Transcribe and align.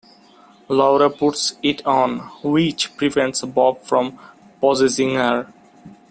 Laura 0.67 1.11
puts 1.11 1.59
it 1.61 1.85
on, 1.85 2.21
which 2.41 2.97
prevents 2.97 3.43
Bob 3.45 3.83
from 3.83 4.17
possessing 4.59 5.13
her. 5.13 5.53